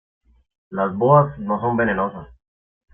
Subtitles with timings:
[0.71, 2.27] Las boas no son venenosas.